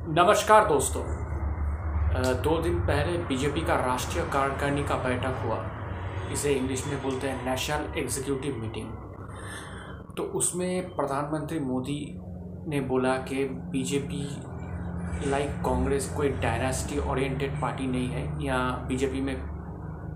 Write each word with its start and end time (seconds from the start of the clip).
नमस्कार 0.00 0.68
दोस्तों। 0.68 1.02
दो 2.42 2.56
दिन 2.62 2.78
पहले 2.80 3.16
बीजेपी 3.24 3.60
का 3.60 3.74
राष्ट्रीय 3.76 4.24
कार्यकारिणी 4.24 4.82
का 4.84 4.94
बैठक 4.96 5.42
हुआ। 5.44 5.58
इसे 6.32 6.52
इंग्लिश 6.52 6.86
में 6.86 7.02
बोलते 7.02 7.28
हैं 7.28 7.44
नेशनल 7.46 7.98
एग्जीक्यूटिव 7.98 8.56
मीटिंग 8.56 8.88
तो 10.16 10.22
उसमें 10.38 10.94
प्रधानमंत्री 10.96 11.58
मोदी 11.60 11.98
ने 12.68 12.80
बोला 12.80 13.14
कि 13.28 13.44
बीजेपी 13.44 14.22
लाइक 15.30 15.50
कांग्रेस 15.64 16.08
कोई 16.16 16.28
डायनेस्टी 16.28 16.98
ओरिएंटेड 17.00 17.60
पार्टी 17.60 17.86
नहीं 17.86 18.08
है, 18.08 18.44
या 18.44 18.58
बीजेपी 18.88 19.20
में 19.20 19.36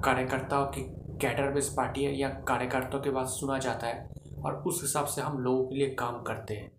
कार्यकर्ताओं 0.04 0.66
की 0.66 0.82
कैडर 1.20 1.52
बेस 1.52 1.72
पार्टी 1.76 2.04
है, 2.04 2.18
या 2.18 2.28
कार्यकर्ताओं 2.48 3.02
के 3.02 3.10
बात 3.10 3.26
सुना 3.28 3.58
जाता 3.58 3.86
है, 3.86 4.08
और 4.44 4.62
उस 4.66 4.80
हिसाब 4.82 5.06
से 5.06 5.22
हम 5.22 5.38
लोगों 5.38 5.66
के 5.66 5.76
लिए 5.76 5.94
काम 5.94 6.22
करते 6.22 6.54
हैं। 6.54 6.70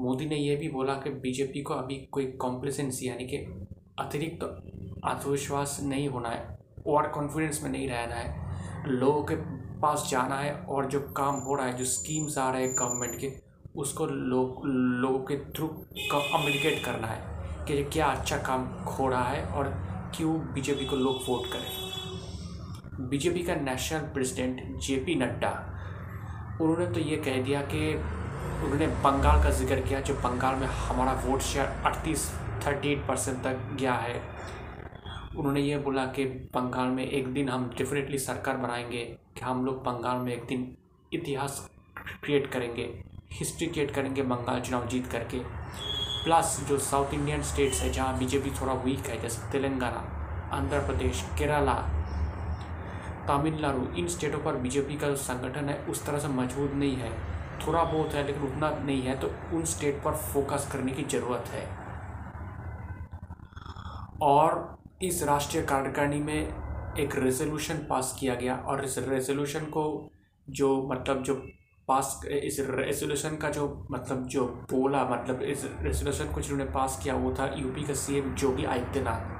मोदी 0.00 0.26
ने 0.26 0.36
यह 0.36 0.58
भी 0.58 0.68
बोला 0.68 0.94
कि 0.94 1.10
बीजेपी 1.10 1.62
को 1.62 1.74
अभी 1.74 1.96
कोई 2.12 2.26
कॉम्प्लिसेंसी 2.26 3.08
यानी 3.08 3.24
कि 3.24 3.36
अतिरिक्त 3.98 4.44
आत्मविश्वास 5.04 5.78
नहीं 5.82 6.08
होना 6.08 6.28
है 6.28 6.58
ओवर 6.86 7.08
कॉन्फिडेंस 7.08 7.62
में 7.62 7.70
नहीं 7.70 7.88
रहना 7.88 8.14
है। 8.14 8.50
लोगों 8.86 9.22
के 9.24 9.34
पास 9.80 10.08
जाना 10.10 10.36
है, 10.36 10.52
और 10.54 10.86
जो 10.86 11.00
काम 11.00 11.34
हो 11.34 11.54
रहा 11.54 11.66
है, 11.66 11.76
जो 11.76 11.84
स्कीम्स 11.84 12.38
आ 12.38 12.50
रहे 12.52 12.62
हैं 12.62 12.74
गवर्नमेंट 12.78 13.20
के, 13.20 13.32
उसको 13.76 14.06
लोग, 14.06 14.66
लोगों 15.00 15.18
के 15.18 15.36
थ्रू 15.36 15.68
कम्युनिकेट 16.12 16.84
करना 16.84 17.06
है 17.06 17.20
कि 17.66 17.84
क्या 17.84 18.06
अच्छा 18.06 18.36
काम 18.36 18.64
हो 18.90 19.08
रहा 19.08 19.28
है, 19.28 19.44
और 19.44 19.68
क्यों 20.16 20.38
बीजेपी 20.52 20.86
को 20.86 20.96
लोग 20.96 21.16
वोट 21.28 21.46
करें। 21.46 23.08
बीजेपी 23.08 23.42
का 23.42 23.54
नेशनल 23.54 23.98
प्रेसिडेंट 23.98 24.80
जेपी 24.80 25.14
नड्डा, 25.14 25.50
उन्होंने 26.60 26.86
तो 26.86 27.00
ये 27.00 27.16
कह 27.16 27.42
दिया 27.42 27.60
कि 27.62 27.94
उन्होंने 28.64 28.86
बंगाल 28.86 29.42
का 29.42 29.50
ज़िक्र 29.50 29.80
किया, 29.80 30.00
जो 30.00 30.14
बंगाल 30.14 30.54
में 30.54 30.66
हमारा 30.66 31.12
वोट 31.12 31.40
शेयर 31.40 31.66
अड़तीस 31.66 32.30
थर्टी 32.66 32.92
एट 32.92 33.06
परसेंट 33.06 33.42
तक 33.42 33.76
गया 33.80 33.94
है। 33.94 34.22
उन्होंने 35.36 35.60
ये 35.60 35.78
बोला 35.78 36.04
कि 36.06 36.24
बंगाल 36.24 36.86
में 36.86 37.04
एक 37.06 37.32
दिन 37.32 37.48
हम 37.48 37.70
डेफिनेटली 37.78 38.18
सरकार 38.18 38.56
बनाएँगे 38.56 39.04
कि 39.36 39.40
हम 39.40 39.64
लोग 39.66 39.82
बंगाल 39.84 40.16
में 40.16 40.32
एक 40.32 40.44
दिन 40.44 40.76
इतिहास 41.12 41.70
क्रिएट 42.24 42.46
करेंगे 42.46 43.04
हिस्ट्री 43.32 43.66
क्रिएट 43.66 43.90
करेंगे, 43.90 44.22
बंगाल 44.22 44.60
चुनाव 44.60 44.86
जीत 44.86 45.06
करके। 45.06 45.38
प्लस 46.24 46.64
जो 46.68 46.78
साउथ 46.78 47.14
इंडियन 47.14 47.42
स्टेट्स 47.42 47.80
है, 47.80 47.92
जहाँ 47.92 48.18
बीजेपी 48.18 48.50
थोड़ा 48.50 48.72
वीक 48.72 49.06
है, 49.06 49.20
जैसे 49.22 49.52
तेलंगाना, 49.52 50.00
आंध्र 50.52 50.78
प्रदेश, 50.78 51.24
केरला, 51.38 51.74
तमिलनाडु, 53.28 53.86
इन 53.98 54.08
स्टेटों 54.08 54.38
पर 54.38 54.56
बीजेपी 54.56 54.96
का 54.96 55.08
जो 55.08 55.16
संगठन 55.16 55.68
है, 55.68 55.78
उस 55.78 56.06
तरह 56.06 56.18
से 56.18 56.28
मज़बूत 56.28 56.72
नहीं 56.72 56.96
है। 56.96 57.39
थोड़ा 57.66 57.82
बहुत 57.84 58.14
है, 58.14 58.26
लेकिन 58.26 58.42
उतना 58.42 58.70
नहीं 58.76 59.02
है 59.02 59.18
तो 59.20 59.30
उन 59.52 59.64
स्टेट 59.66 60.02
पर 60.02 60.16
फोकस 60.24 60.68
करने 60.72 60.92
की 60.92 61.02
ज़रूरत 61.10 61.48
है। 61.48 61.64
और 64.22 64.78
इस 65.02 65.22
राष्ट्रीय 65.22 65.62
कार्यकारिणी 65.64 66.18
में 66.20 66.96
एक 66.98 67.14
रेजोल्यूशन 67.16 67.86
पास 67.90 68.16
किया 68.20 68.34
गया, 68.34 68.54
और 68.56 68.84
इस 68.84 68.98
रेजोल्यूशन 68.98 69.64
को 69.66 70.10
जो 70.48 70.68
मतलब 70.90 71.22
जो 71.22 71.34
पास 71.88 72.20
इस 72.26 72.56
रेजोल्यूशन 72.60 73.36
का 73.36 73.48
जो 73.50 73.66
मतलब 73.90 74.26
जो 74.26 74.44
बोला 74.70 75.04
मतलब 75.04 75.42
इस 75.42 75.64
रेजोल्यूशन 75.82 76.32
को 76.32 76.40
जिन्होंने 76.40 76.70
पास 76.72 76.98
किया 77.02 77.14
वो 77.16 77.34
था 77.38 77.46
यूपी 77.56 77.82
का 77.84 77.94
सीएम 77.96 78.34
योगी 78.42 78.64
आदित्यनाथ 78.66 79.38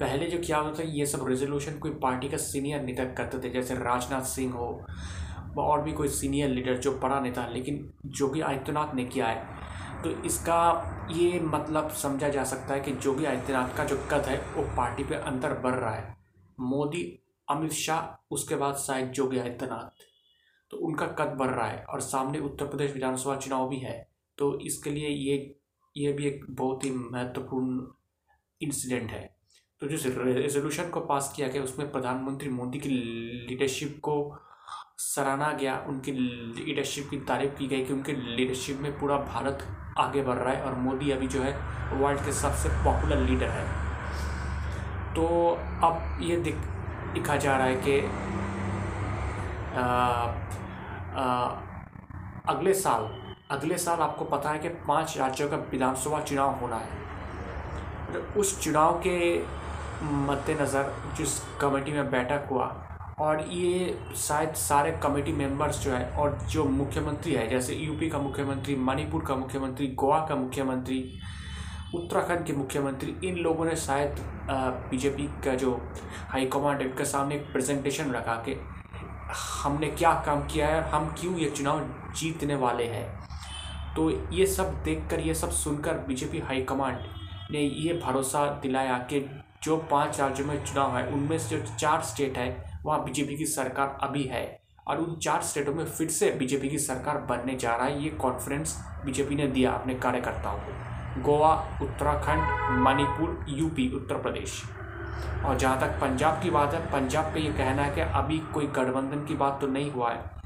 पहले 0.00 0.26
जो 0.26 0.38
क्या 0.38 0.58
होता 0.58 0.78
था, 0.78 0.82
ये 0.84 1.06
सब 1.06 1.26
रेजोल्यूशन 1.28 1.78
कोई 1.78 1.90
पार्टी 2.02 2.28
का 2.28 2.36
सीनियर 2.36 2.82
नेता 2.82 3.04
करते 3.14 3.38
थे, 3.38 3.50
जैसे 3.50 3.74
राजनाथ 3.76 4.22
सिंह 4.26 4.52
हो 4.54 4.68
और 5.60 5.82
भी 5.82 5.92
कोई 5.92 6.08
सीनियर 6.08 6.50
लीडर 6.50 6.76
जो 6.78 6.92
बड़ा 6.98 7.20
नेता 7.20 7.46
लेकिन 7.48 7.92
योगी 8.20 8.40
आदित्यनाथ 8.40 8.94
ने 8.94 9.04
किया 9.04 9.26
है 9.26 10.02
तो 10.02 10.10
इसका 10.24 10.58
ये 11.10 11.40
मतलब 11.40 11.90
समझा 11.92 12.28
जा 12.28 12.44
सकता 12.44 12.74
है 12.74 12.80
कि 12.80 12.92
योगी 13.06 13.24
आदित्यनाथ 13.24 13.76
का 13.76 13.84
जो 13.84 13.96
कद 14.10 14.22
है, 14.22 14.38
वो 14.46 14.62
पार्टी 14.76 15.04
पे 15.04 15.14
अंदर 15.14 15.54
बढ़ 15.54 15.74
रहा 15.74 15.94
है। 15.94 16.16
मोदी, 16.60 17.02
अमित 17.48 17.72
शाह, 17.72 18.16
उसके 18.30 18.54
बाद 18.54 18.76
शायद 18.76 19.12
योगी 19.18 19.38
आदित्यनाथ 19.38 20.04
तो 20.70 20.76
उनका 20.78 21.06
कद 21.18 21.36
बढ़ 21.38 21.50
रहा 21.50 21.66
है 21.66 21.84
और 21.84 22.00
सामने 22.00 22.38
उत्तर 22.40 22.66
प्रदेश 22.66 22.92
विधानसभा 22.94 23.36
चुनाव 23.36 23.68
भी 23.68 23.76
है 23.76 23.96
तो 24.38 24.58
इसके 24.60 24.90
लिए 24.90 25.08
ये 25.08 25.54
ये 25.96 26.12
भी 26.12 26.26
एक 26.26 26.44
बहुत 26.50 26.84
ही 26.84 26.90
महत्वपूर्ण 26.90 27.80
इंसिडेंट 28.60 29.10
है। 29.10 29.22
तो 29.82 29.88
जिस 29.88 30.06
रेजोल्यूशन 30.06 30.88
को 30.90 31.00
पास 31.00 31.32
किया 31.36 31.48
गया, 31.48 31.62
उसमें 31.62 31.90
प्रधानमंत्री 31.92 32.48
मोदी 32.48 32.78
की 32.78 32.88
लीडरशिप 32.88 33.98
को 34.02 34.14
सराहना 34.98 35.50
गया, 35.52 35.76
उनकी 35.88 36.12
लीडरशिप 36.12 37.08
की 37.10 37.16
तारीफ़ 37.26 37.52
की 37.58 37.66
गई 37.68 37.84
कि 37.84 37.92
उनके 37.92 38.12
लीडरशिप 38.12 38.78
में 38.80 38.98
पूरा 38.98 39.16
भारत 39.16 39.58
आगे 39.98 40.22
बढ़ 40.22 40.36
रहा 40.36 40.52
है 40.52 40.62
और 40.62 40.74
मोदी 40.76 41.10
अभी 41.10 41.26
जो 41.26 41.42
है 41.42 41.52
वर्ल्ड 41.92 42.24
के 42.24 42.32
सबसे 42.32 42.68
पॉपुलर 42.84 43.20
लीडर 43.20 43.48
है। 43.48 43.66
तो 45.14 45.26
अब 45.84 46.18
ये 46.22 46.36
दिख, 46.38 46.56
दिखा 47.14 47.36
जा 47.36 47.56
रहा 47.56 47.66
है 47.66 47.76
कि 47.86 48.00
अगले 52.48 52.74
साल 52.74 53.08
अगले 53.50 53.78
साल 53.78 54.00
आपको 54.00 54.24
पता 54.26 54.50
है 54.50 54.58
कि 54.58 54.68
पाँच 54.88 55.16
राज्यों 55.18 55.48
का 55.48 55.56
विधानसभा 55.70 56.20
चुनाव 56.20 56.58
होना 56.60 56.76
है। 56.76 58.12
तो 58.12 58.40
उस 58.40 58.60
चुनाव 58.62 59.00
के 59.06 59.16
मद्देनज़र 60.02 60.92
जिस 61.16 61.38
कमेटी 61.60 61.92
में 61.92 62.10
बैठक 62.10 62.46
हुआ 62.50 62.66
और 63.20 63.40
ये 63.50 63.98
शायद 64.16 64.54
सारे 64.54 64.90
कमेटी 65.02 65.32
मेंबर्स 65.32 65.82
जो 65.84 65.92
है 65.92 66.04
और 66.10 66.38
जो 66.50 66.64
मुख्यमंत्री 66.64 67.32
है, 67.34 67.48
जैसे 67.50 67.74
यूपी 67.74 68.08
का 68.10 68.18
मुख्यमंत्री, 68.18 68.76
मणिपुर 68.76 69.24
का 69.24 69.34
मुख्यमंत्री, 69.36 69.86
गोवा 69.88 70.18
का 70.26 70.36
मुख्यमंत्री, 70.36 71.18
उत्तराखंड 71.94 72.44
के 72.46 72.52
मुख्यमंत्री, 72.52 73.14
इन 73.24 73.36
लोगों 73.36 73.64
ने 73.64 73.76
शायद 73.76 74.16
बीजेपी 74.90 75.26
का 75.44 75.54
जो 75.54 75.80
हाईकमांड 76.30 76.80
है 76.80 76.88
उनके 76.88 77.04
सामने 77.04 77.34
एक 77.34 77.52
प्रेजेंटेशन 77.52 78.10
रखा 78.12 78.34
के 78.46 78.56
हमने 79.62 79.86
क्या 79.88 80.12
काम 80.26 80.46
किया 80.46 80.68
है, 80.68 80.82
हम 80.90 81.14
क्यों 81.20 81.36
ये 81.36 81.50
चुनाव 81.50 81.80
जीतने 82.16 82.54
वाले 82.56 82.84
हैं। 82.84 83.06
तो 83.96 84.10
ये 84.32 84.46
सब 84.46 84.82
देखकर, 84.84 85.20
ये 85.20 85.34
सब 85.34 85.50
सुनकर 85.52 85.98
बीजेपी 86.08 86.38
हाईकमांड 86.38 86.98
ने 87.50 87.60
ये 87.60 88.00
भरोसा 88.04 88.46
दिलाया 88.62 88.98
कि 89.10 89.20
जो 89.62 89.76
पाँच 89.90 90.20
राज्यों 90.20 90.46
में 90.46 90.64
चुनाव 90.64 90.96
है, 90.96 91.06
उनमें 91.06 91.38
से 91.38 91.56
जो 91.56 91.64
चार 91.74 92.02
स्टेट 92.02 92.38
है 92.38 92.77
वहाँ 92.88 93.04
बीजेपी 93.04 93.36
की 93.36 93.46
सरकार 93.46 93.98
अभी 94.02 94.22
है 94.24 94.60
और 94.86 94.98
उन 94.98 95.16
चार 95.16 95.42
स्टेटों 95.42 95.74
में 95.74 95.84
फिर 95.86 96.08
से 96.08 96.30
बीजेपी 96.30 96.68
की 96.68 96.78
सरकार 96.78 97.18
बनने 97.30 97.54
जा 97.56 97.74
रहा 97.76 97.86
है, 97.86 98.02
ये 98.04 98.10
कॉन्फिडेंस 98.10 98.76
बीजेपी 99.04 99.34
ने 99.34 99.46
दिया 99.48 99.72
अपने 99.72 99.94
कार्यकर्ताओं 99.96 100.58
को। 100.58 101.22
गोवा, 101.22 101.52
उत्तराखंड, 101.82 102.80
मणिपुर, 102.80 103.44
यूपी, 103.48 103.90
उत्तर 103.96 104.22
प्रदेश। 104.22 104.62
और 105.44 105.58
जहाँ 105.58 105.80
तक 105.80 106.00
पंजाब 106.00 106.40
की 106.42 106.50
बात 106.50 106.74
है, 106.74 106.80
पंजाब 106.92 107.24
का 107.24 107.40
ये 107.40 107.52
कहना 107.52 107.82
है 107.82 107.94
कि 107.94 108.00
अभी 108.00 108.38
कोई 108.54 108.66
गठबंधन 108.66 109.24
की 109.24 109.34
बात 109.34 109.60
तो 109.60 109.66
नहीं 109.66 109.90
हुआ 109.90 110.12
है। 110.12 110.36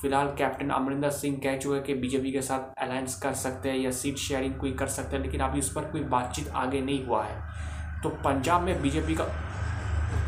फ़िलहाल 0.00 0.26
कैप्टन 0.28 0.68
अमरिंदर 0.70 1.10
सिंह 1.10 1.36
कह 1.36 1.56
चुके 1.58 1.74
हैं 1.74 1.84
कि 1.84 1.94
बीजेपी 1.94 2.32
के 2.32 2.42
साथ 2.42 2.82
अलायंस 2.82 3.18
कर 3.22 3.32
सकते 3.34 3.68
हैं 3.68 3.78
या 3.78 3.90
सीट 3.90 4.16
शेयरिंग 4.18 4.54
कोई 4.54 4.72
कर 4.72 4.86
सकते 4.88 5.16
हैं, 5.16 5.22
लेकिन 5.24 5.40
अभी 5.40 5.58
उस 5.58 5.72
पर 5.72 5.84
कोई 5.84 6.00
बातचीत 6.08 6.48
आगे 6.48 6.80
नहीं 6.80 7.04
हुआ 7.06 7.24
है। 7.24 8.00
तो 8.02 8.08
पंजाब 8.24 8.62
में 8.62 8.80
बीजेपी 8.82 9.14
का 9.14 9.24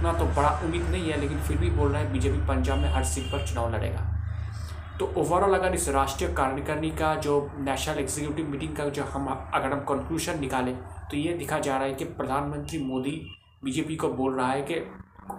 उतना 0.03 0.13
तो 0.19 0.25
बड़ा 0.37 0.49
उम्मीद 0.65 0.83
नहीं 0.83 1.11
है, 1.11 1.21
लेकिन 1.21 1.39
फिर 1.39 1.57
भी 1.59 1.69
बोल 1.71 1.93
रहे 1.93 2.03
हैं 2.03 2.13
बीजेपी 2.13 2.39
पंजाब 2.47 2.79
में 2.79 2.89
हर 2.93 3.05
सीट 3.05 3.25
पर 3.25 3.47
चुनाव 3.47 3.75
लड़ेगा। 3.75 4.01
तो 4.99 5.07
ओवरऑल 5.17 5.55
अगर 5.55 5.75
इस 5.75 5.89
राष्ट्रीय 5.89 6.33
कार्यकारिणी 6.33 6.91
का 6.91 7.15
जो 7.17 7.35
नेशनल 7.59 7.99
एग्जीक्यूटिव 7.99 8.49
मीटिंग 8.49 8.75
का 8.77 8.89
जो 8.89 9.05
हम 9.05 9.29
अगर 9.29 9.73
हम 9.73 9.81
कंक्लूशन 9.89 10.41
निकालें 10.41 10.75
तो 11.11 11.17
ये 11.17 11.33
दिखा 11.35 11.59
जा 11.59 11.77
रहा 11.77 11.87
है 11.87 11.95
कि 11.95 12.05
प्रधानमंत्री 12.19 12.79
मोदी 12.85 13.15
बीजेपी 13.65 13.97
को 13.97 14.09
बोल 14.11 14.35
रहा 14.35 14.51
है 14.53 14.63
कि 14.63 14.81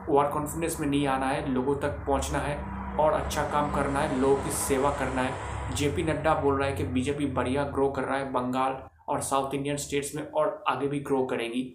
ओवर 0.09 0.29
कॉन्फिडेंस 0.29 0.79
में 0.79 0.87
नहीं 0.87 1.05
आना 1.07 1.25
है, 1.25 1.53
लोगों 1.53 1.75
तक 1.75 2.03
पहुँचना 2.07 2.39
है 2.39 2.57
और 2.97 3.13
अच्छा 3.13 3.43
काम 3.49 3.71
करना 3.75 3.99
है, 3.99 4.19
लोगों 4.21 4.35
की 4.35 4.51
सेवा 4.53 4.91
करना 4.99 5.21
है। 5.21 5.75
जेपी 5.75 6.03
नड्डा 6.03 6.33
बोल 6.41 6.57
रहा 6.57 6.67
है 6.67 6.75
कि 6.75 6.83
बीजेपी 6.85 7.25
बढ़िया 7.27 7.63
ग्रो 7.69 7.89
कर 7.89 8.03
रहा 8.03 8.17
है, 8.17 8.31
बंगाल 8.31 8.81
और 9.09 9.21
साउथ 9.21 9.53
इंडियन 9.55 9.77
स्टेट्स 9.77 10.15
में 10.15 10.23
और 10.23 10.63
आगे 10.67 10.87
भी 10.87 10.99
ग्रो 11.01 11.25
करेगी। 11.25 11.69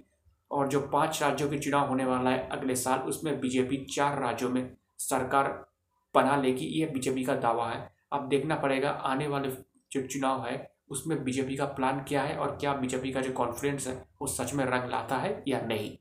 और 0.51 0.69
जो 0.69 0.81
पाँच 0.81 1.23
राज्यों 1.23 1.51
के 1.51 1.59
चुनाव 1.59 1.89
होने 1.89 2.05
वाला 2.05 2.31
है 2.31 2.49
अगले 2.49 2.77
साल, 2.77 2.99
उसमें 2.99 3.41
बीजेपी 3.41 3.77
चार 3.77 4.21
राज्यों 4.21 4.51
में 4.51 4.77
सरकार 4.99 5.67
बना 6.15 6.37
लेगी। 6.37 6.65
ये 6.65 6.87
बीजेपी 6.87 7.25
का 7.25 7.35
दावा 7.35 7.71
है। 7.71 7.93
अब 8.13 8.29
देखना 8.29 8.55
पड़ेगा, 8.55 8.91
आने 8.91 9.29
वाले 9.29 9.49
जो 9.93 10.07
चुनाव 10.07 10.47
है, 10.47 10.71
उसमें 10.91 11.25
बीजेपी 11.25 11.57
का 11.57 11.65
प्लान 11.65 12.05
क्या 12.09 12.23
है 12.23 12.37
और 12.37 12.59
क्या 12.61 12.73
बीजेपी 12.73 13.13
का 13.13 13.21
जो 13.21 13.33
कॉन्फिडेंस 13.33 13.87
है, 13.87 14.05
वो 14.21 14.27
सच 14.27 14.55
में 14.55 14.65
रंग 14.65 14.91
लाता 14.91 15.17
है 15.17 15.45
या 15.49 15.61
नहीं? 15.61 15.99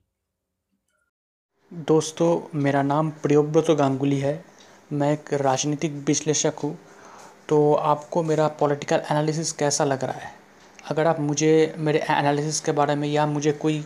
दोस्तों, 1.74 2.60
मेरा 2.60 2.82
नाम 2.82 3.10
प्रियोव्रत 3.10 3.72
गांगुली 3.72 4.20
है। 4.20 4.46
मैं 4.94 5.14
एक 5.14 5.34
राजनीतिक 5.34 5.92
विश्लेषक 5.92 6.54
हूँ। 6.64 6.80
तो 7.50 7.74
आपको 7.74 8.24
मेरा 8.24 8.48
पॉलिटिकल 8.48 8.96
एनालिसिस 8.96 9.52
कैसा 9.52 9.84
लग 9.84 10.04
रहा 10.04 10.14
है? 10.14 10.32
अगर 10.92 11.08
आप 11.08 11.20
मुझे, 11.20 11.76
मेरे 11.78 12.00
एनालिसिस 12.00 12.60
के 12.60 12.72
बारे 12.72 12.96
में 12.96 13.08
या 13.08 13.26
मुझे 13.26 13.52
कोई 13.52 13.86